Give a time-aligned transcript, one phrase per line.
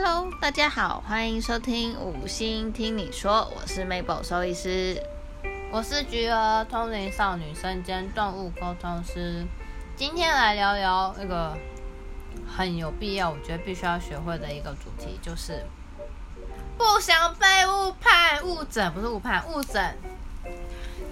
[0.00, 5.02] Hello，大家好，欢迎收听五星听你说，我是 Mabel 兽医师。
[5.72, 9.44] 我是菊儿，通灵少女身兼动物沟通师。
[9.96, 11.58] 今天来聊聊那个
[12.46, 15.66] 很有必要，我觉得必须要学会的一个主题，就是
[16.76, 19.98] 不想被误判、误诊，不是误判、误诊。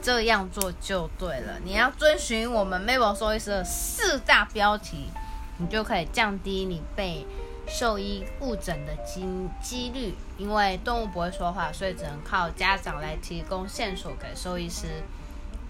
[0.01, 5.11] 这样做就对了，你要遵循我们 Mabel 兽医师的四大标题，
[5.59, 7.27] 你就可以降低你被
[7.67, 9.25] 兽医误诊的几
[9.63, 10.15] 几率。
[10.39, 15.03] 因为动物不会说话，所以只能靠家长来提供线索给兽医师，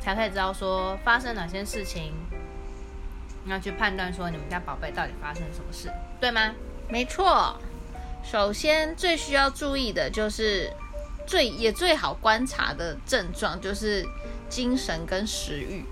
[0.01, 2.13] 才可以知道说发生哪些事情，
[3.47, 5.89] 要去判断说你们家宝贝到底发生什么事，
[6.21, 6.53] 对吗？
[6.89, 7.57] 没错，
[8.25, 10.73] 首先最需要注意的就是
[11.29, 14.05] 最也最好观察的症状就是
[14.49, 15.85] 精神跟食欲。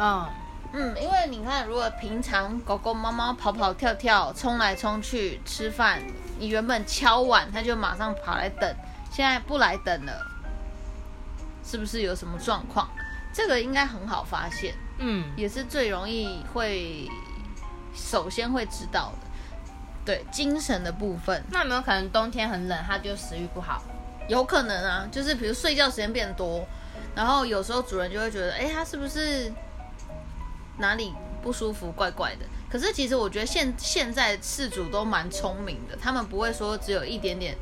[0.00, 0.26] 嗯，
[0.72, 6.02] 嗯，因为你看，如果平常狗狗、猫猫跑跑跳跳、冲来冲去吃饭，
[6.38, 8.74] 你原本敲碗，它就马上跑来等，
[9.10, 10.26] 现在不来等了，
[11.64, 12.88] 是不是有什么状况？
[13.34, 17.08] 这个应该很好发现，嗯，也是最容易会
[17.94, 19.28] 首先会知道的。
[20.04, 23.82] 对，精神的部分那有没有可能冬天很冷，它就食欲不好？
[24.28, 26.66] 有可能啊，就是比如睡觉时间变多，
[27.14, 29.52] 然后有时候主人就会觉得，哎，它是不是
[30.82, 32.44] 哪里不舒服，怪怪的。
[32.68, 37.56] 可是其实我觉得现现在饲主都蛮聪明的，他们不会说只有一点点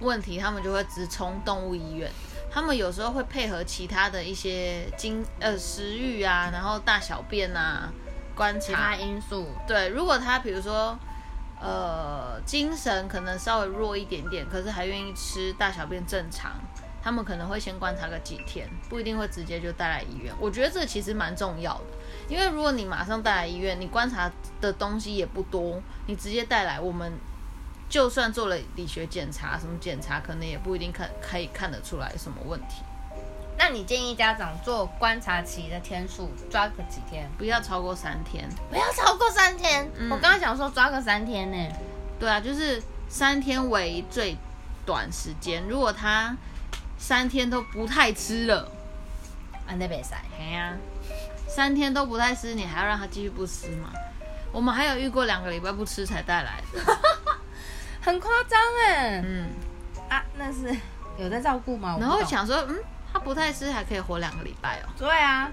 [0.00, 2.10] 问题，他们就会直冲动物医院。
[2.50, 7.92] 他们有时候会配合其他的一些经呃食欲啊，然后大小便啊
[8.34, 10.98] 观其察他因素，对，如果他比如说，
[11.60, 16.52] 呃，精神可能稍微弱一点点，可是还愿意吃，大小便正常，
[17.02, 20.34] 他们可能会先观察个几天，不一定会直接就带来医院。
[20.40, 21.95] 我觉得这个其实蛮重要的，
[22.28, 27.12] 因为如果你马上带来医院，你观察的东西也不多，你直接带来，我们
[27.88, 32.82] 就算做了理学检查，什么检查，可能也不一定看可以看得出来什么问题。
[33.58, 37.26] 那你建议家长做观察期的天数抓个几天？
[37.38, 38.46] 不要超过三天。
[38.68, 39.90] 不要超过三天。
[39.96, 41.74] 嗯我刚刚想说抓个三天呢。
[42.20, 44.36] 对啊，就是三天为最
[44.84, 45.66] 短时间。
[45.66, 46.36] 如果他
[46.98, 48.70] 三天都不太吃了，
[49.66, 50.16] 啊，那边塞。
[50.38, 50.76] 哎呀、
[51.48, 53.90] 三天都不太吃，你还要让它继续不吃吗？
[54.52, 56.98] 我们还有遇过两个礼拜不吃才带来的。
[58.00, 59.22] 很夸张哎。
[59.24, 59.48] 嗯，
[60.08, 60.74] 啊，那是
[61.18, 61.96] 有在照顾吗？
[62.00, 62.76] 然后想说，嗯，
[63.12, 64.88] 它不太吃还可以活两个礼拜哦。
[64.98, 65.50] 对啊，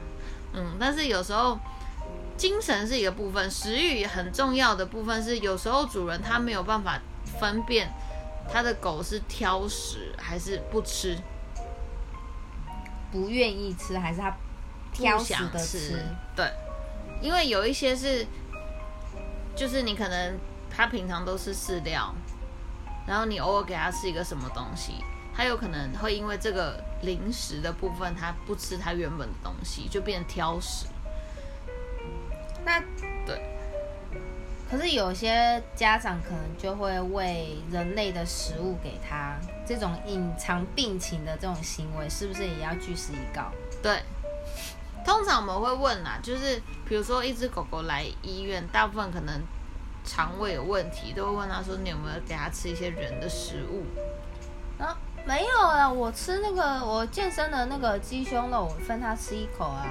[0.54, 1.60] 嗯，但是有时候
[2.38, 7.00] 精神是一个部分，食欲也很重要的部分是，有时候主人他没有办法
[7.40, 7.92] 分辨
[8.52, 11.18] 他的狗是挑食还是不吃。
[13.12, 14.36] 不愿意吃还是他
[14.94, 16.06] 挑食的吃？
[16.36, 16.52] 对，
[17.22, 18.26] 因为有一些是，
[19.56, 20.38] 就是你可能
[20.70, 22.14] 他平常都是饲料，
[23.08, 25.04] 然后你偶尔给他吃一个什么东西，
[25.36, 30.86] 他有可能会因为这个零食的部分，他不吃他原本的东西，就变挑食。
[32.66, 32.80] 那
[33.26, 33.42] 对，
[34.72, 39.38] 可是有些家长可能就会喂人类的食物给他，
[39.68, 43.52] 这种隐藏病情的这种行为，是不是也要据实以告？
[43.82, 44.02] 对，
[45.06, 49.42] 通常我们会问啦，就是比如说一只狗狗来医院，大部分可能
[50.06, 53.84] 肠胃有问题，都会问他说你有没有给它吃一些人的食物。
[54.82, 59.86] 啊，没有啊，我吃那个我健身的那个鸡胸肉，我分他吃一口啊。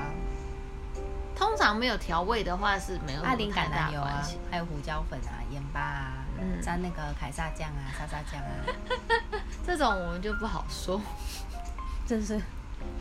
[1.34, 8.62] 通常没有调味的话是没有什么艾琳太大橄榄油啊还有胡椒粉啊、盐巴啊，嗯沾那个凯撒酱啊、沙沙酱啊，
[9.66, 11.00] 这种我们就不好说。
[12.06, 12.40] 真是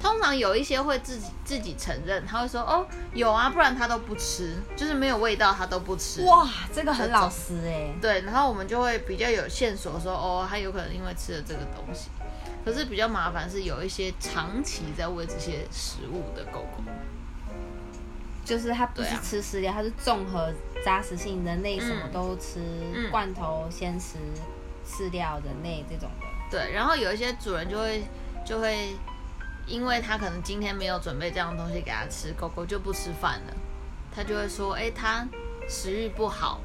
[0.01, 6.23] 通常有一些会自己自己承认，他会说哦有啊，不然他都不吃，就是没有味道他都不吃。
[6.23, 12.09] 哇，这个很老实哎、对，然后我们就会比较有线索说哦，他有可能因为吃了这个东西。
[12.63, 16.83] 可是比较麻烦是有一些长期在喂这些食物的狗狗，
[18.45, 20.53] 就是它不是吃饲料，它是综合
[20.85, 22.59] 杂食性，人类什么都吃，
[22.93, 24.17] 嗯罐头、鲜食、
[24.87, 26.27] 饲料、人类这种的。
[26.51, 28.03] 对，然后有一些主人就会
[28.45, 28.95] 就会，
[29.67, 33.53] 因为他可能今天没有准备这样的东西给他吃，狗狗就不吃饭了，
[34.13, 35.25] 他就会说，哎，他
[35.69, 36.59] 食欲不好，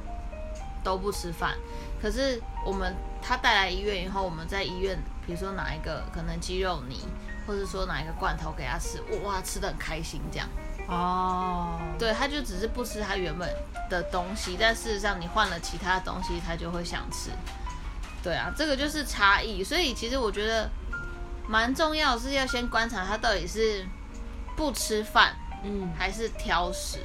[0.82, 1.56] 都不吃饭。
[2.00, 7.00] 可是我们他带来医院以后，我们在医院，比如说拿一个可能鸡肉泥，
[7.46, 10.48] 或者说拿一个罐头给他吃，哇，吃的很开心这样。
[10.88, 13.48] 哦，对，他就只是不吃他原本
[13.90, 17.30] 的东西，但事实上你换了其他东西，他就会想吃。
[18.22, 19.64] 对啊，这个就是差异。
[19.64, 20.70] 所以其实我觉得
[21.48, 23.86] 蛮重要，是要先观察他到底是
[24.56, 26.98] 不吃饭嗯，还是挑食。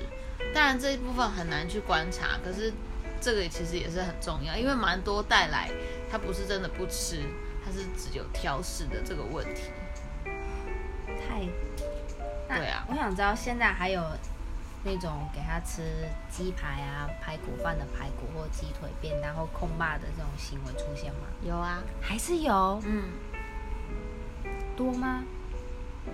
[0.53, 2.73] 当然这一部分很难去观察，可是
[3.21, 5.69] 这个其实也是很重要，因为蛮多带来
[6.11, 7.23] 他不是真的不吃，
[7.63, 9.61] 他是只有挑食的这个问题。
[11.05, 11.47] 太，
[12.49, 14.03] 那对啊我想知道现在还有
[14.83, 15.83] 那种给他吃
[16.29, 21.27] 鸡排啊、排骨饭的排骨或鸡腿便当或空霸的这种行为出现吗？
[21.44, 23.03] 有啊，还是有嗯，
[24.81, 25.24] 多吗？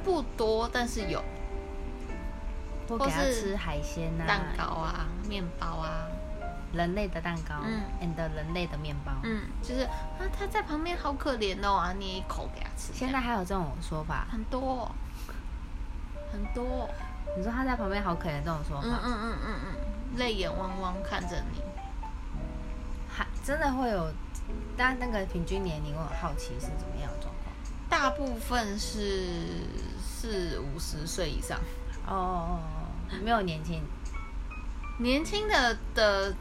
[0.03, 1.23] 不多，但是有
[2.89, 6.05] 或给他吃海鲜啊、蛋糕啊、面包啊，
[6.73, 9.13] 人类的蛋糕，嗯，and 人类的面包。
[9.23, 12.91] 嗯，就是啊，他在旁边好可怜哦，啊，捏一口给他吃。
[12.93, 14.91] 现在还有这种说法，很多哦
[16.33, 16.89] 很多哦，
[17.37, 21.61] 你说他在旁边好可怜这种说法，嗯嗯嗯嗯嗯，泪眼汪汪看着你。
[23.09, 24.11] 还真的会有，
[24.75, 27.36] 但那个平均年龄我很好奇是怎么样的状况。
[27.89, 29.27] 大部分是
[30.01, 31.59] 四五十岁以上，
[32.05, 32.59] 哦，
[33.23, 33.81] 没有年轻，
[34.99, 36.33] 年轻的的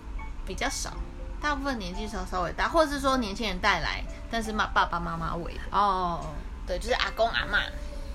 [0.44, 0.92] 比较少，
[1.40, 6.34] 大部分年纪稍稍微大，或者是说年轻人带来，但是妈爸爸妈妈喂的，哦
[6.66, 7.58] 对，就是阿公阿妈，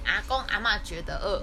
[0.05, 1.41] 阿公阿妈觉得饿，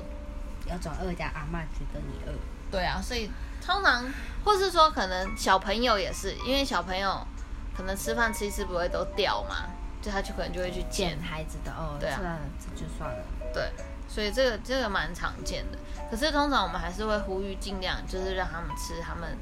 [0.66, 2.34] 要转二家阿嬷觉得你饿，
[2.70, 3.30] 对啊，所以
[3.64, 4.04] 通常
[4.44, 7.26] 或是说可能小朋友也是，因为小朋友
[7.74, 9.64] 可能吃饭吃一吃不会都掉嘛，
[10.00, 13.24] 就他就可能就会去捡捡孩子的哦，对啊这就算了。
[13.52, 13.70] 对，
[14.08, 15.78] 所以这个这个蛮常见的。
[16.10, 19.36] 可是通常我们还是会呼吁，尽量就是让他们吃他们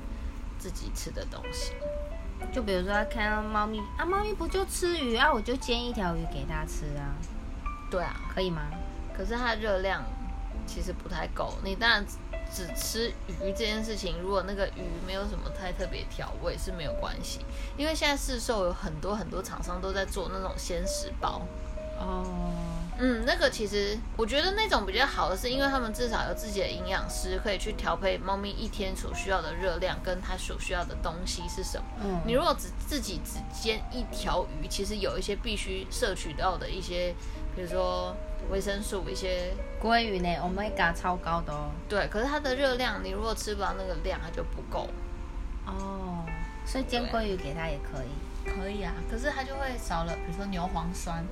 [0.58, 1.72] 自己吃的东西。
[2.52, 7.14] 就比如说他看到猫咪啊，猫咪不就吃鱼啊，我就煎一条鱼给它吃啊，
[7.90, 8.62] 对啊，可以吗？
[9.16, 10.04] 可是它的热量
[10.66, 11.54] 其实不太够。
[11.64, 12.04] 你当然
[12.56, 17.40] 只吃鱼这件事情，如果那个鱼没有什么太特别调味是没有关系，
[17.76, 21.42] 因为现在市售有很多很多厂商都在做那种鲜食包。
[21.98, 22.24] 哦，
[22.98, 31.84] 嗯，那个其实我觉得那种比较好的是，因为他们至少有自己的营养师可以去调配猫咪一天所需要的热量，跟它所需要的东西是什么。
[32.04, 37.14] 嗯，你如果只自己只煎一条鱼，其实有一些必须摄取到的一些，
[37.54, 38.14] 比如说
[38.50, 41.70] 维生素，一些鲑鱼呢，omega 超高的哦。
[41.88, 44.88] 对，可是它的热量，你如果吃不到那个量，它就不够。
[45.66, 46.24] 哦，
[46.64, 48.08] 所以煎对鲑鱼给它也可以。
[48.48, 51.26] 可以啊，可是它就会少了，比如说牛磺酸，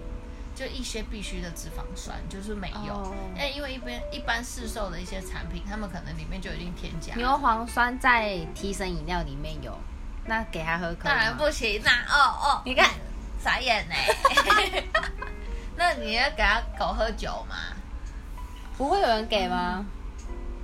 [0.55, 2.95] 就一些必须的脂肪酸，就是没有。
[2.95, 7.15] 哦哎、因为一般一般市售的一些产品，他们可能里面就已经添加。
[7.17, 9.77] 牛磺酸在提神饮料里面有，
[10.27, 11.93] 那给它喝当然不行啦！
[12.09, 12.91] 哦哦，你看
[13.43, 13.95] 傻眼呢。
[15.77, 17.57] 那你要给他狗喝酒吗？
[18.77, 19.85] 不会有人给吗？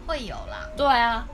[0.06, 1.26] 会有啦，对啊，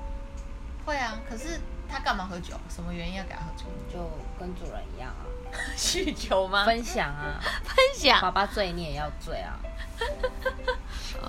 [0.87, 1.19] 会啊。
[1.29, 2.55] 可是他干嘛喝酒？
[2.71, 3.65] 什么原因要给他喝酒？
[3.93, 5.25] 就跟主人一样啊，
[5.77, 6.65] 酗酒吗？
[6.65, 8.21] 分享啊，分享。
[8.21, 9.59] 爸爸醉你也要醉啊。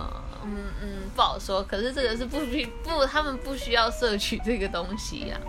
[0.44, 1.63] 嗯嗯，不好说。
[1.63, 5.39] 可是这个是不必不，他们不需要摄取这个东西啊。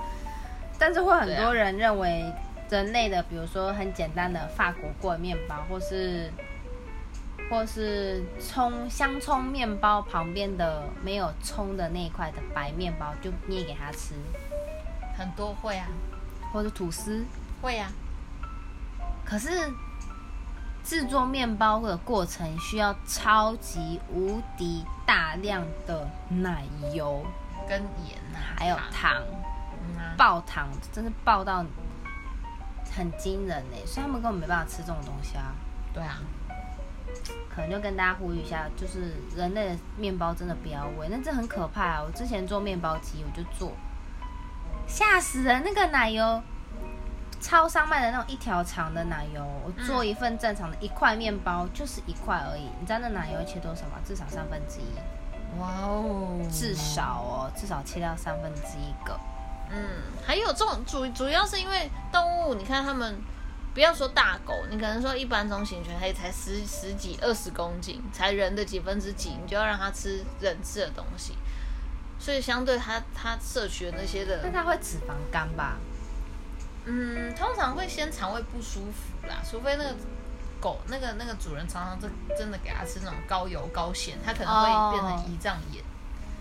[0.79, 2.25] 但是会很多人认为
[2.71, 6.33] 人类的，比如说很简单的法国棍面包，或是
[7.51, 14.15] 或是葱香葱面包旁边的没有葱的那一块的白面包，就捏给他吃，
[15.17, 15.87] 很多会啊，
[16.53, 17.25] 或者吐司。
[17.61, 17.91] 会啊。
[19.29, 19.51] 可是
[20.83, 26.65] 制作面包的过程需要超级无敌大量的奶
[26.95, 27.23] 油，
[27.69, 29.23] 跟盐啊，还有糖糖，
[29.83, 31.63] 嗯啊，爆糖，真是爆到
[32.97, 33.77] 很惊人呢。
[33.85, 35.53] 所以他们根本没办法吃这种东西啊。
[35.93, 36.23] 对啊，
[37.55, 42.03] 可能就跟大家呼吁一下，就是人类的面包真的不要喂，那这很可怕啊！
[42.03, 43.73] 我之前做面包机，我就做，
[44.87, 45.63] 吓死人！
[45.63, 46.43] 那个奶油，
[47.41, 52.63] 超商卖的那种一条长的奶油，我做一份正常的一块面包就是一块而已。
[52.81, 53.99] 你知道那奶油切多少吗？
[54.05, 59.19] 至少三分之一，哇哦，至少哦，至少切掉三分之一个。
[59.71, 59.79] 嗯，
[60.27, 63.21] 还有这种主主要是因为动物，你看它们，
[63.75, 71.35] 不要说大狗，你可能说一般中型犬，它也才十十几二十公斤，才人的几分之几，你就要让它吃人吃的东西，
[72.19, 75.77] 所以相对它它摄取的那些的但，它会脂肪肝吧？
[76.91, 79.95] 嗯，通常会先肠胃不舒服啦，除非那个
[80.59, 85.85] 狗那个那个主人常常真真的给它吃那种高油高咸，它可能会变成胰脏炎。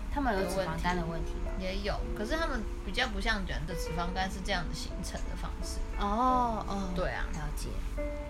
[0.10, 1.52] 他们有脂肪肝的问题吗？
[1.60, 5.78] 也有，可是他们比较不像人的脂肪肝是这样的形成的方式。
[6.00, 7.68] 哦哦，对啊了解。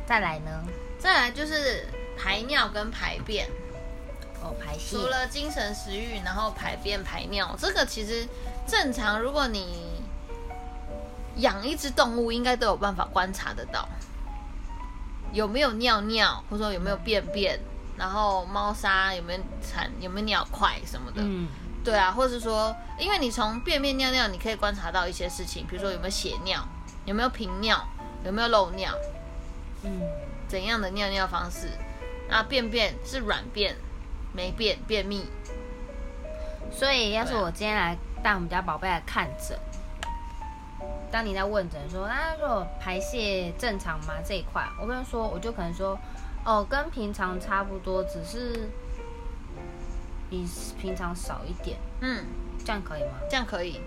[0.05, 0.65] 再来呢？
[1.00, 3.47] 再来就是排尿跟排便，
[4.41, 4.97] 哦，排泄。
[4.97, 8.27] 除了精神食欲，然后排便排尿，这个其实
[8.67, 9.97] 正常，如果你
[11.38, 13.88] 养一只动物，应该都有办法观察得到，
[15.32, 17.60] 有没有尿尿，或者说有没有便便，
[17.98, 21.22] 然后猫砂有没有产，有没有尿块什么的。
[21.24, 21.48] 嗯，
[21.84, 26.67] 对啊，或是说，因为你从便便尿尿，你可以观察到一些事情，比如说有没有血尿，
[27.06, 27.88] 有没有频尿，
[28.25, 28.91] 有没有漏尿，
[29.84, 30.01] 嗯，
[30.48, 31.70] 怎样的尿尿方式，
[32.29, 33.75] 那便便是软便、
[34.34, 35.25] 没便、便秘，
[36.72, 39.58] 所以要是我今天来带我们家宝贝来看诊，
[41.12, 45.98] 当你在问诊说，那如果排泄正常吗这一块，我跟你说，我就可能说，
[46.46, 48.70] 哦，跟平常差不多，只是
[50.30, 50.46] 比
[50.80, 52.26] 平常少一点，嗯，
[52.66, 53.20] 这样可以吗？
[53.30, 53.80] 这样可以。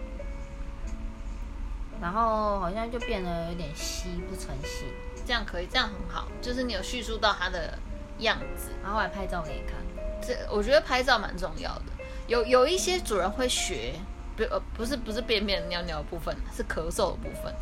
[2.00, 4.89] 然后好像就变得有点稀不成形，
[5.27, 7.79] 这样可以，这样很好，就是你有叙述到它的
[8.21, 8.71] 样子。
[8.83, 9.77] 然后我还拍照给你看。
[10.23, 11.85] 这我觉得拍照蛮重要的。
[12.27, 13.93] 有有一些主人会学，
[14.47, 17.54] 不呃不是不是便便尿尿的部分，是咳嗽的部分，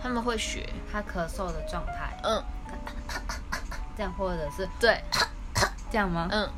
[0.00, 0.68] 他们会学。
[0.92, 2.42] 他咳嗽的状态，嗯，
[3.96, 5.02] 这样或者是对，
[5.90, 6.28] 这样吗？
[6.30, 6.48] 嗯，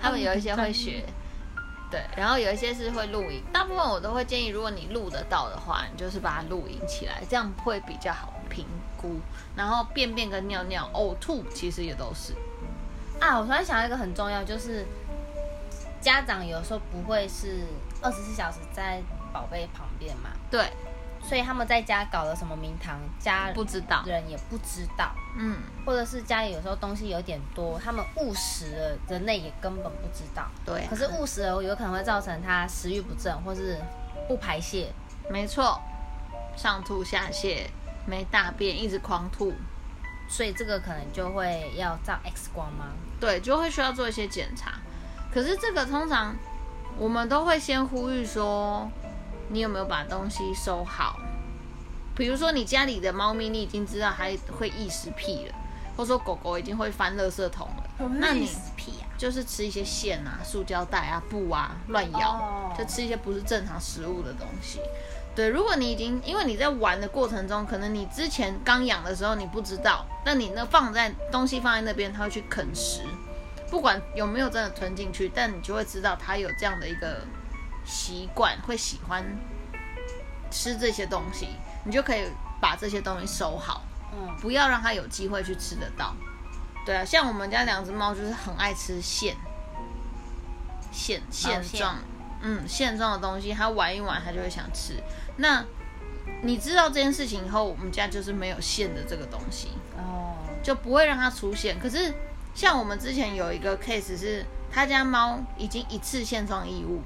[0.00, 1.04] 他们有一些会学。
[1.90, 8.64] 对，然后有一些是会录音，大部分我都会建议，如果你录得到的话，你就是把它录音起来，这样会比较好评
[8.96, 9.20] 估。
[9.54, 12.32] 然后便便跟尿尿、呕吐其实也都是，
[13.20, 14.86] 啊，我突然想到一个很重要，就是
[16.02, 17.64] 家长有时候不会是
[18.02, 19.00] 二十四小时在
[19.32, 20.70] 宝贝旁边嘛，对，
[21.22, 25.56] 所以他们在家搞了什么名堂，家不知道，人也不知道，嗯，
[25.86, 30.48] 或者是家里有时候东西有点多，他们误食了，人类也根本不知道。
[30.66, 33.80] 对，可是误食了，有可能会造成他食欲不振，或是
[34.26, 34.92] 不排泄。
[35.30, 35.80] 没错，
[36.56, 37.68] 上吐下泻，
[38.04, 39.54] 没大便，一直狂吐，
[40.28, 42.86] 所以这个可能就会要照 X 光吗？
[43.20, 44.72] 对，就会需要做一些检查。
[45.32, 46.36] 可是这个通常
[46.98, 48.90] 我们都会先呼吁说，
[49.48, 51.18] 你有没有把东西收好？
[52.14, 54.24] 比如说你家里的猫咪，你已经知道它
[54.58, 55.54] 会异食癖了，
[55.96, 58.46] 或者说狗狗已经会翻垃圾桶了，那你
[58.76, 59.08] 癖啊？
[59.16, 64.80] 就是吃一些线啊、塑胶袋啊、布啊乱咬哦就吃一些不是正常食物的东西。
[65.34, 73.00] 对，如果你已经因为你在玩的过程中，可能你之前刚养的时候你不知道，那你那放在东西放在那边，它会去啃食，
[73.72, 77.22] 不管有没有真的吞进去，但你就会知道它有这样的一个
[77.86, 79.24] 习惯，会喜欢
[80.50, 81.48] 吃这些东西，
[81.82, 82.26] 你就可以
[82.60, 83.80] 把这些东西收好。
[84.12, 86.14] 嗯，不要让它有机会去吃得到。
[86.84, 89.34] 对啊，像我们家两只猫就是很爱吃线，
[90.92, 91.96] 线线线状，
[92.42, 95.02] 嗯，线状的东西，它玩一玩，它就会想吃。
[95.36, 95.64] 那
[96.42, 101.80] 你知道这件事情以后，我们家就是没有线的这个东西，哦，就不会让它出现。
[101.80, 102.12] 可是
[102.54, 107.02] 像我们之前有一个 case 是，他家猫已经一次线上异物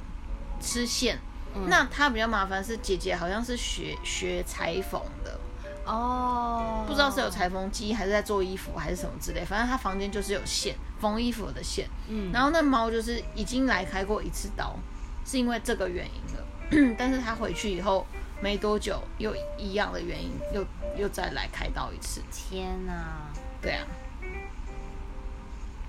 [0.61, 1.19] 吃线，
[1.55, 5.39] 嗯那它比较麻烦是姐姐好像是学学裁缝的，
[5.85, 11.89] 哦，不知道是有裁缝机还是在做衣服还是什么之类，反正他房间就是有线缝衣服的线。
[12.09, 14.77] 嗯，然后那猫就是已经来开过一次刀，
[15.25, 16.45] 是因为这个原因了。
[16.99, 18.05] 但是他回去以后
[18.41, 22.21] 没多久，又一样的原因，又又再来开刀一次。
[22.33, 23.31] 天哪！
[23.63, 23.87] 对啊，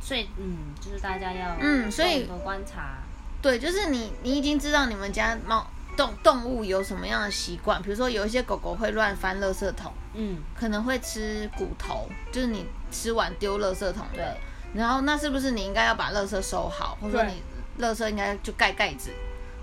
[0.08, 3.00] 所以嗯，就是大家要嗯所以多观察，
[3.42, 14.38] 对，就是你你已经知道你们家猫动动物有什么样的习惯，比如说有一些狗狗会乱翻垃圾桶，嗯，可能会吃骨头，就是你吃完丢垃圾桶的。
[14.74, 17.44] 然后那是不是你应该要把垃圾收好，或者说你
[17.84, 19.12] 垃圾应该就盖盖子，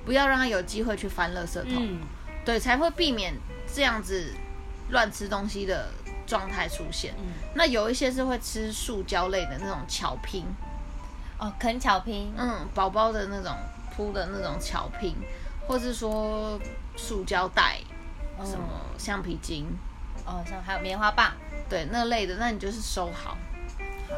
[0.05, 2.01] 不要让它有机会去翻垃圾桶，嗯，
[2.45, 3.33] 对，才会避免
[3.73, 4.35] 这样子
[4.91, 5.89] 乱吃东西的
[6.27, 7.15] 状态出现。
[7.19, 7.33] 嗯。
[7.55, 10.45] 那有一些是会吃塑胶类的那种巧拼，
[11.39, 13.53] 哦，啃巧拼，嗯，宝宝的那种
[13.95, 15.15] 铺的那种巧拼，
[15.67, 16.59] 或是说
[16.97, 17.79] 塑胶袋，
[18.39, 18.45] 哦。
[18.45, 18.67] 什么
[18.99, 19.67] 橡皮筋，
[20.25, 21.33] 哦，像还有棉花棒，
[21.69, 23.37] 对那类的，那你就是收好。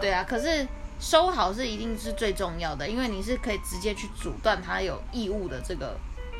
[0.00, 0.66] 对啊，可是
[1.00, 5.96] 收好是一定是最重要的，因为你是可以直接去阻断它有异物的这个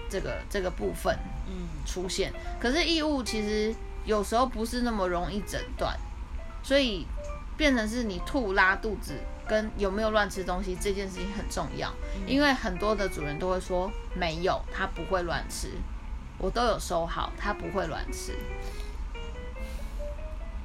[0.09, 2.33] 这个这个部分嗯，出现。
[2.61, 3.75] 可是异物其实
[4.07, 5.95] 有时候不是那么容易诊断，
[6.63, 7.07] 所以
[7.57, 11.93] 变成是你吐拉肚子跟有没有乱吃东西这件事情很重要，
[12.27, 15.73] 因为很多的主人都会说没有，他不会乱吃。
[16.39, 18.37] 我都有收好，他不会乱吃。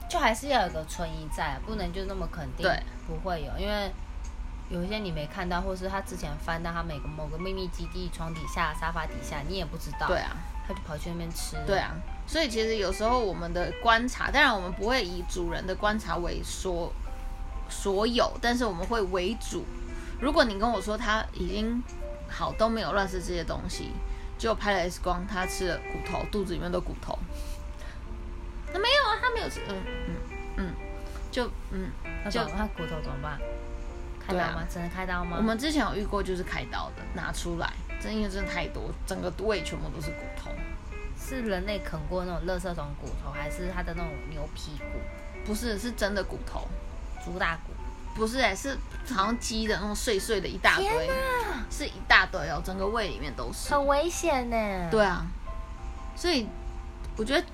[0.09, 3.89] 就还是要有个存疑在，不能就那么肯定，对，不会有，因为
[4.69, 10.35] 有一些你没看到，或是他之前翻到他每个某个秘密基地床底下、沙发底下，你也不知道，对，啊，
[10.67, 11.95] 他就跑去那边吃，对，啊，
[12.31, 16.89] 所以其实有时候我们的观察，当然我们不会以主人的观察为所
[17.69, 19.65] 所有，但是我们会为主。
[20.17, 21.83] 如果你跟我说他已经
[22.29, 23.89] 好都没有乱吃这些东西，
[24.37, 27.19] 就拍了 X 光，他吃了骨头，肚子里面都骨头。
[28.71, 30.15] 那没有啊，他没有吃，嗯嗯
[30.55, 30.73] 嗯，
[31.31, 31.91] 就嗯，
[32.31, 33.37] 就他骨头怎么办？
[34.25, 34.65] 开刀吗？
[34.69, 35.35] 只能开刀吗？
[35.35, 40.49] 我们之前有遇过，就是开刀的，拿出来，真因为真的太多，整个胃全部都是骨头。
[41.35, 44.99] 是人类啃过那种垃圾桶骨头，还是它的那种牛皮骨、
[45.45, 46.67] 不是是真的骨头，
[47.23, 47.71] 猪大骨？
[48.13, 48.77] 不是哎、是
[49.09, 51.09] 好像鸡的那种碎碎的一大堆，
[51.69, 53.73] 是一大堆哦，整个胃里面都是。
[53.73, 55.25] 很危险呢。，对啊，
[56.13, 56.45] 所以
[57.15, 57.47] 我觉得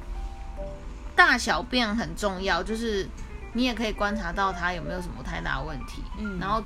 [1.16, 3.08] 大小便很重要，就是
[3.54, 6.04] 你也可以观察到它有没有什么太大问题。
[6.18, 6.64] 嗯然后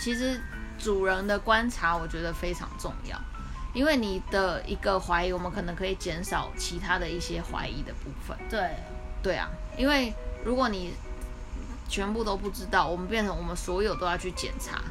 [0.00, 0.40] 其实
[0.76, 3.16] 主人的观察，我觉得非常重要，
[3.78, 8.36] 因为你的一个怀疑，我们可能可以减少其他的一些怀疑的部分。
[8.50, 8.74] 对，
[9.22, 10.12] 对啊，因为
[10.44, 10.92] 如果你
[11.88, 14.82] 全部都不知道，我们变成我们所有都要去检查，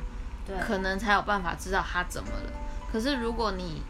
[0.46, 2.50] 对，可能才有办法知道他怎么了。
[2.90, 3.82] 可是如果你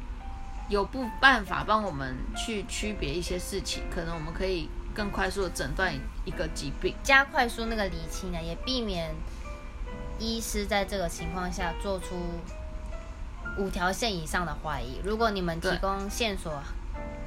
[0.67, 5.93] 有不办法帮我们去区别一些事情，可能我们可以更快速的诊断
[6.25, 6.95] 一个疾病。
[7.03, 9.13] 加快速那个厘清呢，也避免
[10.17, 12.15] 医师在这个情况下做出
[13.57, 14.99] 五条线以上的怀疑。
[15.03, 16.61] 如果你们提供线索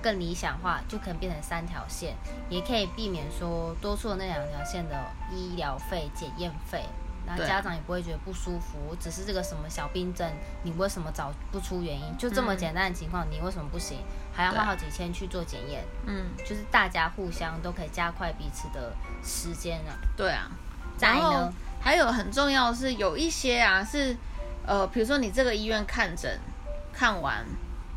[0.03, 2.15] 更理想化，就可能变成三条线，
[2.49, 4.97] 也可以避免说多出的那两条线的
[5.31, 6.85] 医疗费、检验费。
[7.27, 10.29] 然后家长也不会觉得不舒服，只是这个什么小病症，
[10.65, 12.17] 你为什么找不出原因？
[12.17, 13.99] 就这么嗯简单的情况，你为什么不行？
[14.33, 15.85] 还要花好几千去做检验？
[16.07, 19.95] 嗯，就是大家互相都可以加快彼此的时间啊。
[20.17, 20.51] 对啊。
[20.99, 24.17] 然后，还有很重要的是，有一些啊是，
[24.67, 26.39] 呃，比如说你这个医院看诊
[26.93, 27.45] 看完，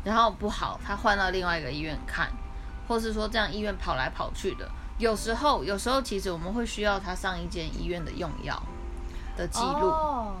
[0.04, 2.28] 然后不好，他换到另外一个医院看，
[2.88, 4.68] 或是说这样医院跑来跑去的，
[4.98, 8.60] 有时候有时候其实我们会需要他上一间医院的用药
[9.36, 9.88] 的记录。
[9.88, 10.34] 哦，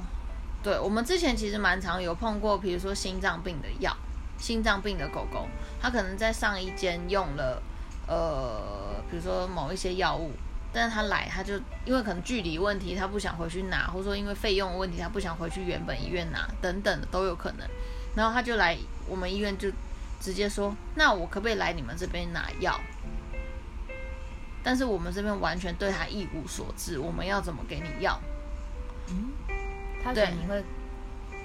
[0.62, 3.94] 对，我们之前其实蛮常有碰过，比如说心脏病的药，
[4.38, 5.46] 心脏病的狗狗，
[5.80, 7.62] 它可能在上一间用了，
[8.06, 10.32] 呃，比如说某一些药物，
[10.74, 11.54] 但是他来，他就
[11.84, 17.66] 因为可能距离问题，他不想回去拿，或者说因为费用的问题，他不想回去原本医院拿，等等的都有可能。
[18.16, 18.76] 然后他就来
[19.08, 19.70] 我们医院就
[20.20, 22.78] 直接说，那我可不可以来你们这边拿药？
[24.62, 28.20] 但是我们这边完全对他一无所知，我们要怎么给你药？
[29.08, 29.30] 嗯
[30.02, 30.62] 他对你会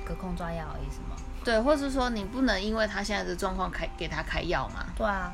[0.06, 1.16] 隔空抓药而已是吗？
[1.46, 4.86] 对，或是说你不能因为他现在的状况开给他开药嘛？
[4.98, 5.32] 对啊，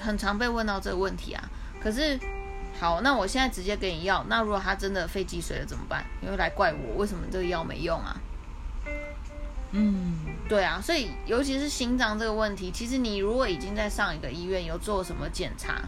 [0.00, 1.42] 很常被问到这个问题啊。
[1.80, 2.18] 可是，
[2.78, 6.04] 好，那我现在直接给你药，那如果他真的肺积水了怎么办？
[6.20, 8.16] 你会来怪我为什么这个药没用啊？
[9.72, 15.82] 嗯，对啊，所以尤其是心脏这个问题，其实你如果已经在上一个医院有做什么检查，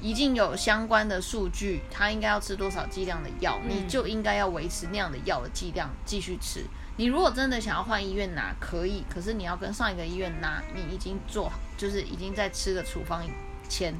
[0.00, 6.64] 已经有相关的数据，他应该要吃多少剂量的药，嗯你就应该要维持那样的药的剂量继续吃。
[6.98, 13.22] 你如果真的想要换医院拿，可以，可是你要跟上一个医院拿，你已经做好，就是已经在吃的处方
[13.68, 13.94] 签。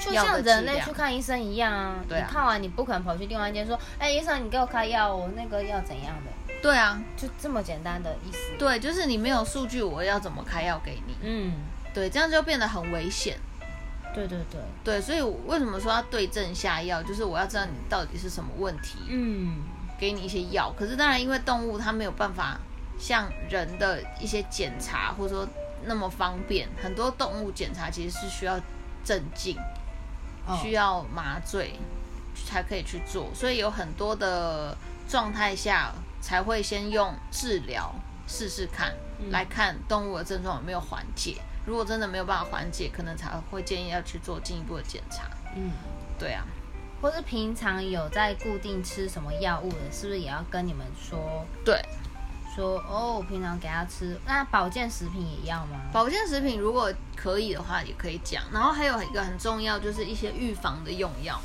[0.00, 1.96] 就像人类去看医生一样啊。
[2.08, 6.52] 对啊你看完你不可能跑去另外一间说，哎，医生你给我开药，我那个要怎样的？
[6.62, 8.38] 对啊，就这么简单的意思。
[8.58, 11.14] 对，就是你没有数据，我要怎么开药给你？
[11.22, 11.54] 嗯，
[11.94, 13.38] 对，这样就变得很危险。
[14.12, 17.02] 对对对，对，所以我为什么说要对症下药？
[17.02, 19.62] 就是我要知道你到底是什么问题，嗯，
[19.98, 20.74] 给你一些药。
[20.76, 22.58] 可是当然，因为动物它没有办法
[22.98, 25.48] 像人的一些检查，或者说
[25.84, 26.68] 那么方便。
[26.82, 28.60] 很多动物检查其实是需要
[29.04, 29.79] 镇静，哦
[30.56, 31.74] 需要麻醉
[32.46, 34.76] 才可以去做，所以有很多的
[35.08, 37.94] 状态下才会先用治疗
[38.26, 39.30] 试试看，嗯。
[39.30, 41.36] 来看动物的症状有没有缓解。
[41.66, 45.24] 如果真的没有办法缓解，可能才会建议要去做进一步的检查。
[45.54, 45.70] 嗯，
[46.18, 46.44] 对啊，
[47.02, 51.44] 或是平常有在固定吃什么药物的，是不是也要跟你们说？
[51.64, 51.80] 对，
[52.54, 54.18] 说哦，我平常给他吃？
[54.26, 55.80] 那保健食品也要吗？
[55.92, 58.42] 保健食品如果可以的话，也可以讲。
[58.52, 61.40] 然后还有一个很重要，就是一些预防的用药，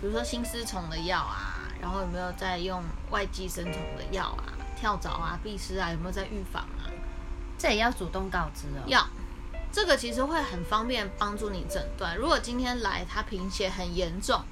[0.00, 6.84] 比如说心丝虫的药啊，然后有没有在用外寄生虫的药啊，跳蚤啊、蜱虱啊，有没有在预防啊？
[7.58, 8.84] 这也要主动告知哦。
[8.86, 9.06] 要，
[9.72, 12.16] 这个其实会很方便帮助你诊断。
[12.16, 14.42] 如果今天来他贫血很严重，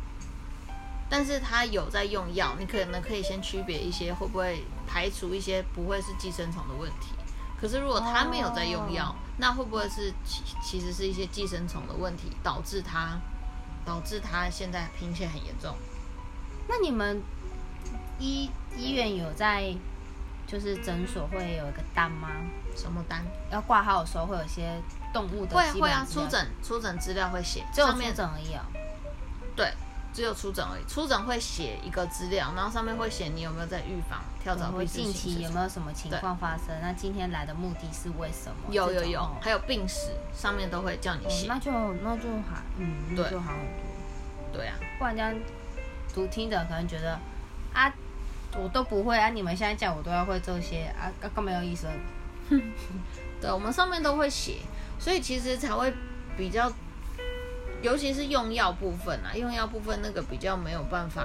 [1.10, 7.12] 但是他有在用药，你可能可以先区别一些会不会排除一些不会是寄生虫的问题。
[7.60, 13.16] 可是如果他没有在用药，哦那会不会是其其实是一些寄生虫的问题导致他
[13.84, 15.76] 导致他现在贫血很严重？
[16.68, 17.22] 那你们
[18.18, 19.74] 医医院有在
[20.46, 22.28] 就是诊所会有一个单吗？
[22.76, 23.24] 什么单？
[23.50, 24.80] 要挂号的时候会有一些
[25.12, 28.60] 动物的会会啊，出诊出诊资料会写，只有出诊而已哦。
[29.54, 29.72] 对，
[30.18, 30.84] 只有出诊而已。
[30.88, 36.66] 出诊会写一个资料，然后上面会写你有没有在预防跳蚤、会病近期有没有什么情况发生？
[36.82, 38.74] 那今天来的目的是为什么？
[38.74, 41.46] 有有有哦，还有病史上面都会叫你哦写。
[41.46, 44.58] 那就那就还嗯，那对就好很多。
[44.58, 45.32] 对啊，不然这样
[46.12, 47.16] 读听的可能觉得
[47.72, 47.94] 啊，
[48.56, 51.88] 我都不会啊，你们现在讲我都要会这些啊，干干嘛要医生？
[53.40, 54.56] 对，我们上面都会写，
[54.98, 55.94] 所以其实才会
[56.36, 56.68] 比较，
[57.82, 61.24] 尤其是用药部分啊，用药部分那个比较没有办法，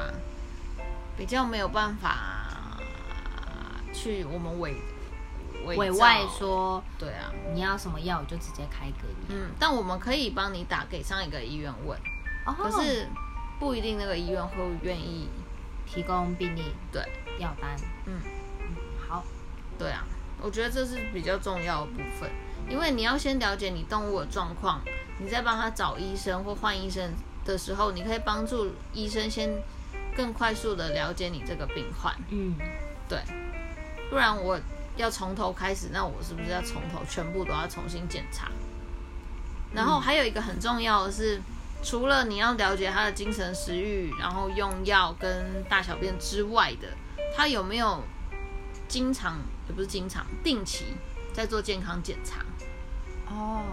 [1.18, 2.78] 比较没有办法
[3.94, 4.76] 去我们委
[5.66, 9.36] 委外说，对啊，你要什么药我就直接开给你。
[9.36, 11.98] 嗯，但我们可以帮你打给上一个医院问，
[12.58, 13.08] 可是
[13.60, 15.30] 不一定那个医院会愿意。
[15.86, 17.04] 提供病历对。
[17.40, 17.76] 药单。
[18.06, 18.20] 嗯。
[18.62, 18.76] 嗯，
[19.08, 19.24] 好，
[19.78, 20.04] 对啊，
[20.42, 22.32] 我觉得这是比较重要的部分，
[22.70, 24.82] 因为你要先了解你动物的状况，
[25.20, 27.14] 你再帮他找医生或换医生
[27.46, 29.50] 的时候，你可以帮助医生先
[30.16, 32.16] 更快速的了解你这个病患。
[32.30, 32.56] 嗯，
[33.08, 33.20] 对，
[34.10, 34.60] 不然我
[34.96, 38.50] 要从头开始，那我是不是要从头全部都要重新检查？
[39.74, 41.42] 然后还有一个很重要的是，
[41.84, 46.88] 除了你要了解他的精神食欲，然后用药跟大小便之外的，
[47.36, 48.04] 他有没有
[48.88, 50.86] 经常也不是经常定期
[51.34, 52.46] 在做健康检查？
[53.28, 53.64] 哦，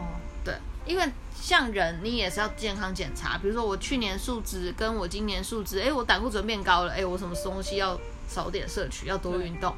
[0.44, 0.54] 对，
[0.86, 9.74] 因为像人你也是要健康检查，比如说我去年数值跟我今年数值，哎，我胆固醇变高了，哎，我什么东西要少点摄取，要多运动。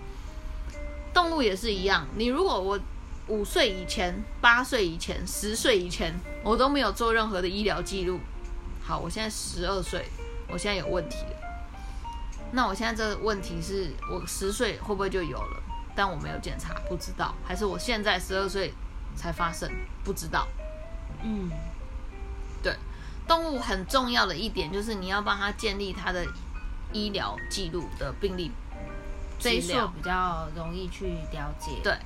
[1.14, 2.78] 动物也是一样，你如果我
[3.28, 8.18] 五岁以前、八岁以前、十岁以前，我都没有做任何的医疗记录。
[8.82, 10.06] 好，我现在十二岁，
[10.48, 11.36] 我现在有问题了。
[12.50, 15.62] 那我现在这个问题是我十岁会不会就有了？
[15.94, 17.34] 但我没有检查，不知道。
[17.44, 18.72] 还是我现在十二岁
[19.16, 19.70] 才发生，
[20.04, 20.46] 不知道。
[21.22, 21.50] 嗯，
[22.62, 22.76] 对，
[23.28, 26.26] 动物很重要的一点就是你要帮它建立它的
[26.92, 28.50] 医疗记录的病例。
[29.38, 31.80] 这一数比较容易去了解。
[31.82, 31.96] 对，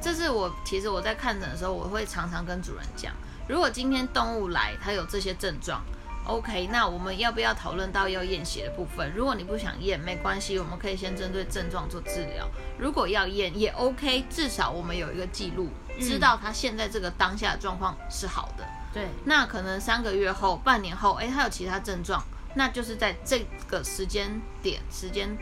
[0.00, 3.12] 这是我其实我在看诊的时候，我会常常跟主人讲，
[3.48, 5.82] 如果今天动物来，它有这些症状
[6.26, 9.12] ，OK，那我们要不要讨论到要验血的部分？
[9.16, 12.48] 如果你不想验，没关系，我们可以先针对症状做治疗。
[12.78, 18.64] 如果要验也 OK，至少我们有一个记录，知道他现在这个当下的状况是好的。
[18.92, 22.20] 对，那可能三个月后、半年后，哎，他有其他症状，
[22.56, 25.38] 那就是在这个时间点、时间。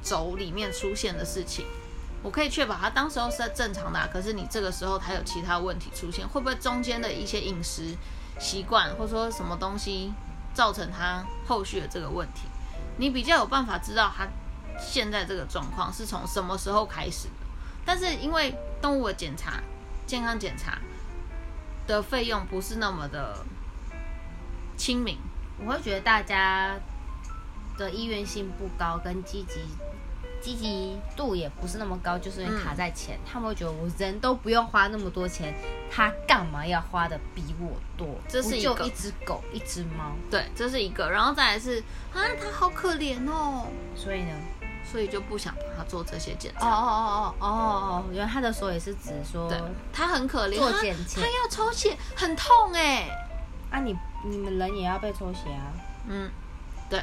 [0.00, 1.66] 轴里面出现的事情，
[2.22, 4.08] 我可以确保他当时候是在正常的。
[4.12, 7.96] 可是你这个时候他有其他问题出现，会不会中间的一些饮食
[8.38, 10.12] 习惯，或者说什么东西
[10.54, 12.42] 造成他后续的这个问题？
[12.96, 14.24] 你比较有办法知道他
[14.80, 17.46] 现在这个状况是从什么时候开始的。
[17.84, 19.60] 但是因为动物的检查、
[20.08, 20.78] 健康检查
[21.86, 23.44] 的费用不是那么的
[24.76, 25.18] 亲民，
[25.64, 26.74] 我会觉得大家
[27.76, 29.60] 的意愿性不高，跟积极。
[30.40, 35.52] 积极度也不是那么高，就是因为卡在钱，他们会觉得我人都不用花那么多钱，
[35.90, 38.06] 他干嘛要花的比我多？
[38.28, 38.86] 这是一个。
[38.86, 41.82] 一只狗，一只猫，对，这是一个，然后再来是
[42.14, 43.66] 啊，他好可怜哦，
[43.96, 44.30] 所以呢，
[44.90, 46.66] 所以就不想帮他做这些检查。
[46.66, 49.52] 哦哦哦哦哦哦，原来他的说也是指说，
[49.92, 53.08] 他很可怜，做检查，他要抽血，很痛哎，
[53.70, 55.72] 啊你你们人也要被抽血啊，
[56.08, 56.30] 嗯。
[56.90, 57.02] 对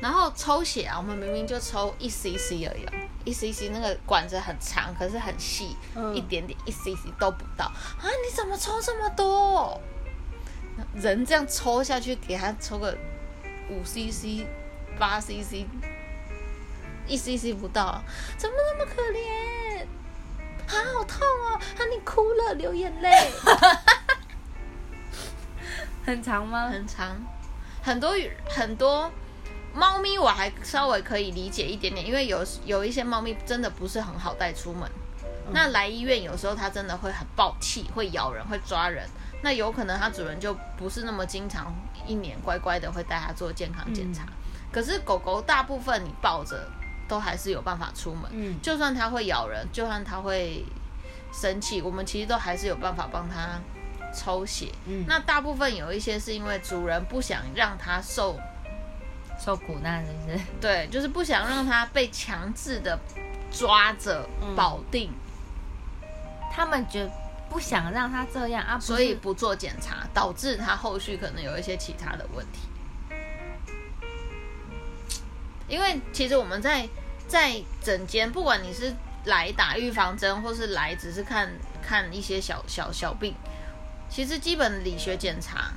[0.00, 2.86] 然后抽血啊，我们明明就抽一 cc 而已，
[3.24, 5.76] 一 cc 那个管子很长，可是很细，
[6.14, 8.02] 一点点一 cc 都不到啊！
[8.02, 9.80] 你怎么抽这么多？
[10.94, 12.96] 人这样抽下去，给他抽个
[13.68, 14.44] 五 cc、
[14.98, 15.66] 八 cc，
[17.12, 18.02] 一 cc 不到，
[18.38, 19.82] 怎么那么可怜？
[20.66, 21.60] 啊，好痛哦！
[21.76, 23.30] 啊，你哭了，流眼泪。
[26.06, 26.68] 很长吗？
[26.68, 27.14] 很长，
[27.82, 28.14] 很多
[28.48, 29.12] 很多。
[29.74, 34.90] 猫咪我还稍微可以理解一点点，因为有有一些猫咪真的不是很好带出门。
[35.50, 39.06] 那来医院有时候它真的会很暴气，会咬人，会抓人。
[39.42, 41.74] 那有可能它主人就不是那么经常，
[42.06, 44.24] 一年乖乖的会带它做健康检查。
[44.72, 46.66] 可是狗狗大部分你抱着
[47.12, 48.22] 都还是有办法出门。
[48.30, 50.64] 嗯，就算它会咬人，就算它会
[51.30, 53.60] 生气，我们其实都还是有办法帮它
[54.16, 54.72] 抽血。
[54.86, 58.40] 嗯，那大部分有一些是因为主人不想让它受。
[59.38, 60.40] 受苦难是不是？
[60.58, 62.98] 对，就是不想让它被强制的
[63.50, 65.10] 抓着保定，
[66.50, 67.00] 他们就
[67.50, 72.60] 不想让它这样啊，所以不做检查，导致它后续可能有一些其他的问题。
[75.66, 76.86] 因为其实我们在
[77.32, 81.50] 在整间，不管你是来打预防针，或是来只是看
[81.82, 83.34] 看一些小小小病，
[84.10, 85.72] 其实基本理学检查。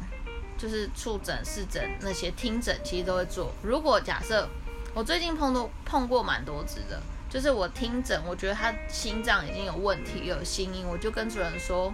[0.57, 3.51] 就是触诊、视诊那些听诊，其实都会做。
[3.61, 4.47] 如果假设
[4.93, 11.93] 我最近碰多碰过蛮多只的，就是我听诊，我觉得他心脏已经有问题，有心音，我就跟主人说，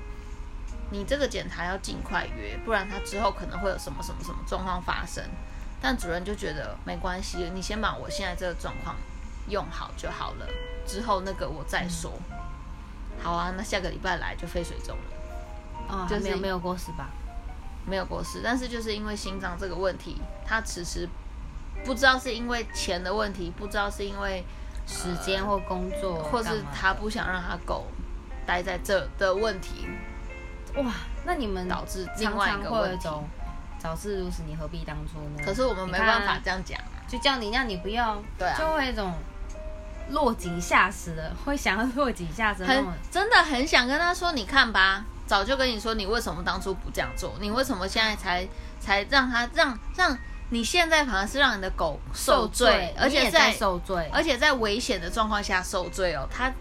[0.92, 5.24] 你这个检查要尽快约，不然他之后可能会有什么什么什么状况发生。
[5.82, 8.96] 但主任就觉得没关系，你先把我现在这个状况
[9.48, 10.48] 用好就好了，
[10.86, 12.12] 之后那个我再说。
[13.22, 15.04] 好啊，那下个礼拜来就肺水肿了。
[15.88, 17.10] 哦，就是没有没有过是吧？
[17.86, 21.08] 没有过世，但是就是因为心脏这个问题，他迟迟
[21.84, 24.44] 不知道是因为钱的问题，不知道是因为
[24.88, 27.88] 时间或工作，或是他不想让他狗
[28.46, 29.88] 待在这的问题，
[30.76, 30.94] 哇，
[31.26, 33.10] 那你们导致另外一个问题。
[33.80, 35.44] 早知如此，你何必当初呢？
[35.44, 39.12] 可是我们没办法这样讲，就叫你让你不要，对啊，就会一种
[40.12, 47.34] 落井下石的，会想要落井下石，很真的很想跟他说，你看吧，早就跟你说，你为什么当初不这样做？
[47.40, 48.48] 你为什么现在才
[48.80, 50.18] 才让他让让？
[50.50, 56.28] 你现在反而是让你的狗受罪，而且在受罪，而且在危险的状况下受罪哦。
[56.30, 56.52] 它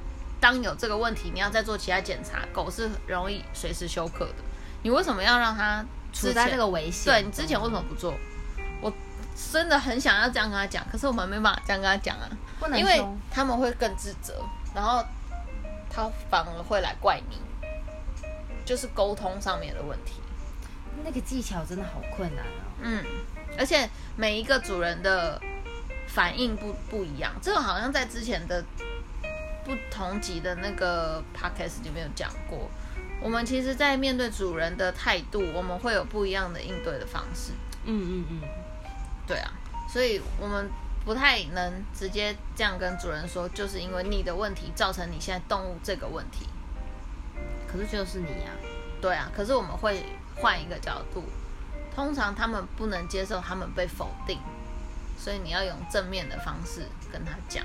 [0.41, 4.35] 当有这个问题，你要再做其他检查，狗是容易随时休克的。
[4.83, 5.85] 你为什么要让它？
[6.13, 8.13] 处在这个危险，对你之前为什么不做？
[8.81, 8.93] 我
[9.53, 12.29] 真的很想要这样跟他讲，可是我们没办法这样跟他讲啊，
[12.61, 14.44] 不能，因为他们会更自责，
[14.75, 15.05] 然后
[15.90, 17.38] 他反而会来怪你，
[18.64, 20.20] 就是沟通上面的问题。
[21.03, 22.62] 那个技巧真的好困难哦。
[22.83, 23.05] 嗯，
[23.59, 25.40] 而且每一个主人的
[26.07, 28.62] 反应不不一样，这个好像在之前的
[29.64, 32.70] 不同级的那个 podcast 里面有讲过。
[33.23, 37.53] 我们其实，在面对主人的态度，我们会有不一样的应对的方式。
[37.85, 38.40] 嗯嗯嗯，
[39.27, 39.51] 对啊，
[39.90, 40.70] 所以我们
[41.05, 46.47] 不太能直接这样跟主人说，就是因为你的问题造成你现在动物这个问题。
[47.67, 48.51] 可是就是你呀，
[49.01, 49.31] 对啊。
[49.35, 50.05] 可是我们会
[50.37, 51.25] 换一个角度，
[51.95, 54.39] 通常他们不能接受他们被否定，
[55.19, 57.65] 所以你要用正面的方式跟他讲，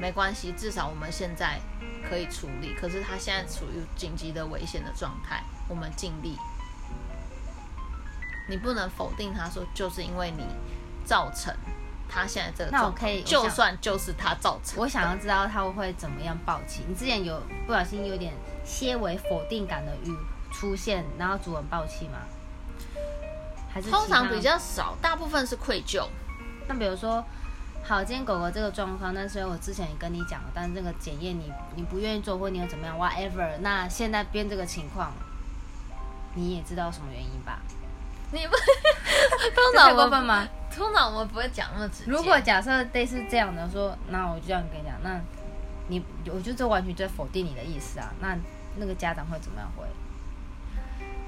[0.00, 1.60] 没关系，至少我们现在。
[2.08, 6.36] 可以处理，可是他现在处于紧急的危险的状态，我们尽力。
[8.48, 10.44] 你不能否定他说，就是因为你
[11.04, 11.52] 造成
[12.08, 14.78] 他现在这个状况，就算就是他造成。
[14.78, 16.84] 我想要知道他会怎么样暴气。
[16.88, 18.32] 你之前有不小心有点
[18.64, 20.14] 些微否定感的语
[20.52, 22.18] 出现，然后主人暴气吗？
[23.72, 26.06] 还是通常比较少，大部分是愧疚。
[26.68, 27.24] 那比如说。
[27.88, 33.48] 好，今天狗狗这个状况，但是我之前也跟你讲了，但是这个检验你你不愿意做，或你又怎么样，whatever。
[33.60, 35.12] 那现在变这个情况，
[36.34, 37.60] 你也知道什么原因吧？
[38.32, 38.56] 你不
[39.54, 40.48] 通常过分吗？
[40.76, 42.10] 通常我们不会讲那么直接。
[42.10, 45.18] 如果假设类似这样的说，那我就这样跟你讲，那
[45.88, 48.12] 你我觉得这完全在否定你的意思啊。
[48.20, 48.36] 那
[48.76, 49.84] 那个家长会怎么样回？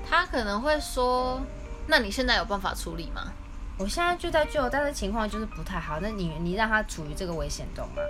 [0.09, 1.41] 他可能会说
[1.89, 3.33] ：“那你现在有办法处理吗？”
[3.79, 5.99] 我现在就在救，但是情况就是不太好。
[6.01, 8.03] 那你你让他处于这个危险中吗？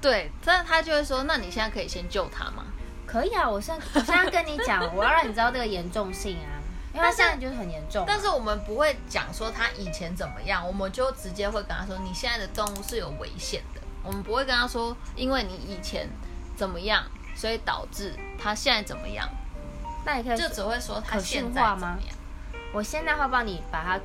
[0.00, 2.64] 对，但他就会说：“那你现在可以先救他吗？”
[3.06, 6.55] 可以啊，我现在我现在跟你讲，我要让你知道这个严重性啊，
[6.96, 8.04] 因为他现在就是很严重。
[8.06, 16.08] 但是我们不会讲说他以前怎么样，我们就直接会跟他说：“你现在的动物是有危险的。”我们不会跟他说：“因为你以前
[16.56, 17.04] 怎么样，
[17.36, 19.28] 所以导致他现在怎么样。”
[20.06, 22.16] 那你可以就只会说他现在怎么样。
[22.72, 24.00] 我现在会帮你把他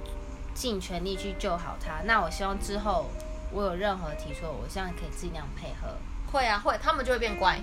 [0.53, 2.01] 尽全力去救好他。
[2.03, 3.09] 那我希望之后
[3.51, 5.95] 我有任何提出，我现在可以尽量配合。
[6.31, 7.59] 会啊，会，他们就会变乖。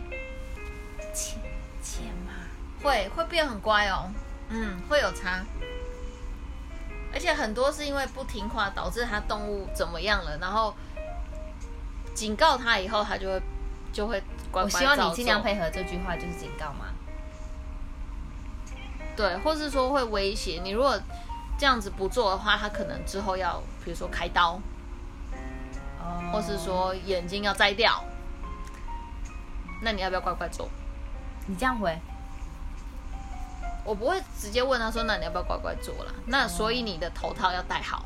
[1.12, 1.38] 钱
[1.83, 2.33] 钱嘛，
[2.83, 4.11] 会会变很乖哦。
[4.49, 5.45] 嗯，会有差。
[7.13, 10.75] 而且很多是因为不听话导致它动物怎么样了，然后
[12.15, 13.43] 警告它以后，它就会
[13.93, 16.87] 就会乖乖我希望你尽量配合这句话，就是警告嘛。
[19.17, 21.01] 对，或是说会威胁你，如果
[21.59, 24.61] 这样子不做的话，它可能之后要，比如说开刀，
[25.99, 28.05] 哦，或是说眼睛要摘掉，
[29.83, 30.69] 那你要不要乖乖做？
[31.47, 31.99] 你这样回，
[33.88, 36.12] 我不会直接问他说，那你要不要乖乖做了？
[36.27, 38.05] 那所以你的头套要戴好。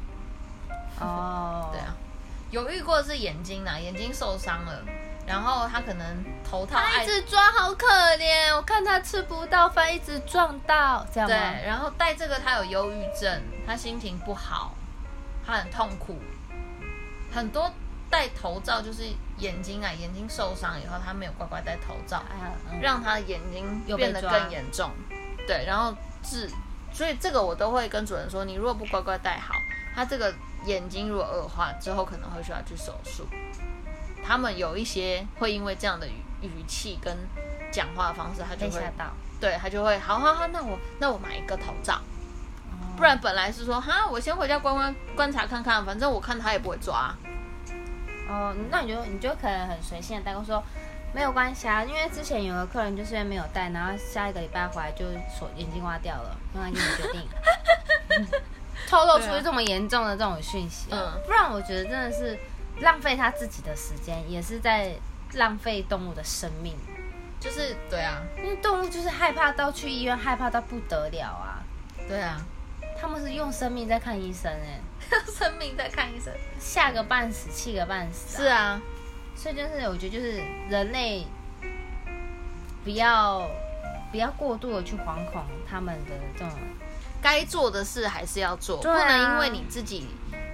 [1.00, 1.92] 哦，对啊，
[2.52, 4.80] 有遇过是眼睛呐，眼睛受伤了。
[5.26, 8.54] 然后他可能头套，他一直抓，好可怜。
[8.54, 14.74] 我看他吃不到饭，一直撞到，这样对，然后戴这个，他有忧郁症，他心情不好，
[15.44, 16.16] 他很痛苦。
[17.34, 17.72] 很多
[18.08, 19.02] 戴头罩就是
[19.38, 22.22] 眼睛啊，眼睛受伤以后，他没有乖乖戴头罩，
[22.80, 24.88] 让他的眼睛变得更严重。
[25.46, 26.50] 对，然后治，
[26.92, 29.54] 所以这个我都会跟主人说，你如果不乖乖戴好，
[29.94, 30.32] 他这个
[30.66, 33.26] 眼睛如果恶化之后，可能会需要去手术。
[34.24, 37.16] 他们有一些会因为这样的语语气跟
[37.72, 38.80] 讲话的方式，他就会，
[39.40, 42.00] 对他就会，好好好，那我那我买一个头罩，
[42.96, 47.12] 不然本来是说，哈，我先回家观观观察看看，反正我看他也不会抓。
[48.28, 50.62] 哦，那你就你就可能很随性的带过说，
[51.14, 55.04] 没有关系啊，因为之前有个客人就是因为没有戴，然后下一个礼拜回来就
[55.38, 57.28] 手眼睛挖掉了，那你决定
[58.88, 62.38] 透露出这么严重的这种讯息，嗯，不然我觉得真的是。
[62.80, 64.94] 浪费他自己的时间，也是在
[65.34, 66.74] 浪费动物的生命。
[67.38, 71.62] 就是对啊，因为动物就是害怕到去医院，害怕到不得了啊。
[72.08, 72.40] 对啊，
[72.98, 74.80] 他们是用生命在看医生哎，
[75.28, 76.32] 生命在看医生。
[76.58, 78.80] 吓个半死，气个半死、是，啊，
[79.42, 81.26] 所以就是我觉得就是人类
[82.84, 83.44] 不要
[84.12, 86.52] 不要过度的去惶恐他们的这种
[87.20, 90.06] 该做的事还是要做，啊不能因为你自己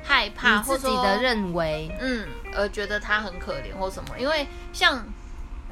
[0.02, 4.18] 害怕你自己的认为，嗯而觉得他很可怜或什么。
[4.18, 5.04] 因为像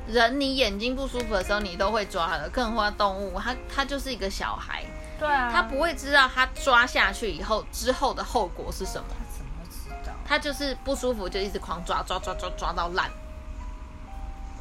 [0.06, 4.84] 人，你眼睛不舒服的时候，你都会抓的，更何况动物，它它就是一个小孩，
[5.18, 9.08] 对啊他不会知道他抓下去以后之后的后果是什么。
[10.26, 13.10] 他就是不舒服就一直狂抓抓抓抓抓到烂。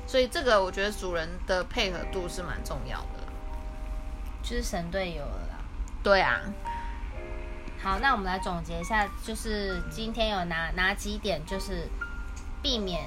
[0.08, 3.26] 所以这个我觉得主人的配合度是蛮重要的。
[4.44, 5.56] 就是神队友了啦。
[6.04, 6.40] 对啊，
[7.82, 11.90] 好，那我们来总结一下，就是今天有哪哪几点，就是
[12.62, 13.06] 避免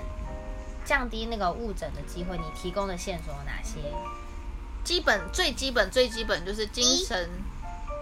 [0.85, 3.79] 降低那个误诊的机会，你提供的线索有哪些？
[4.83, 7.31] 基本最基本最基本就是精神、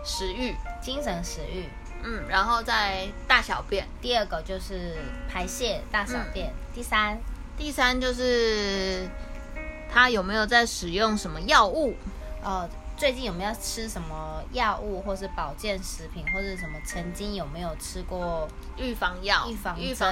[0.03, 1.69] 食欲，精神食欲。
[2.03, 3.87] 嗯，然后再大小便。
[4.01, 4.97] 第二个就是
[5.29, 6.53] 排泄大小便。
[6.75, 7.19] 第三，
[7.57, 9.09] 第三就是
[9.93, 11.95] 他有没有在使用什么药物？
[12.43, 20.09] 呃，最近有没有吃什么药物，或是保健食品，或是什么曾经有没有吃过预防药、预防预防，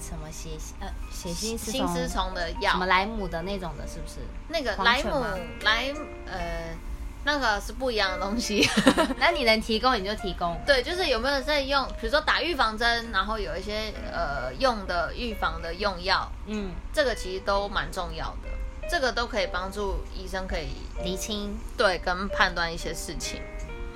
[0.00, 4.20] 什么血呃血腥丝心丝虫的药什么药，莱姆的那种的，是不是？
[4.48, 5.22] 那个莱姆
[5.62, 5.92] 莱
[6.26, 6.74] 呃
[7.24, 8.68] 那个是不一样的东西。
[9.18, 10.58] 那你能提供你就提供。
[10.66, 18.48] 对，就是有没有在用，比如说打预防针，然后有一些呃用的预防的用药，嗯，这个其实都蛮重要的，
[18.88, 20.68] 这个都可以帮助医生可以
[21.02, 21.56] 厘清。
[21.76, 23.40] 对跟判断一些事情。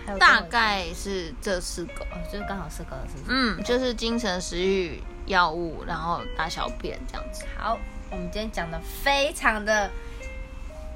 [0.06, 3.36] 还有大概是这四个，哦，就是刚好四个了，是不是？
[3.58, 7.44] 嗯，就是精神、食欲、药物，然后大小便这样子。
[7.58, 7.78] 好，
[8.10, 9.90] 我们今天讲的非常的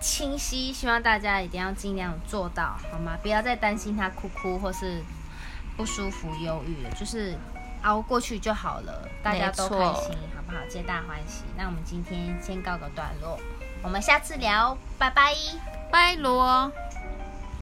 [0.02, 3.16] 清晰，希望大家一定要尽量做到，好吗？
[3.22, 5.00] 不要再担心他哭哭或是
[5.76, 7.38] 不舒服、忧郁了，就是
[7.82, 10.58] 熬过去就好了，大家都开心，好不好？
[10.68, 11.44] 皆大欢喜。
[11.56, 13.38] 那我们今天先告个段落，
[13.82, 15.34] 我们下次聊，拜拜。
[15.90, 16.70] 拜罗。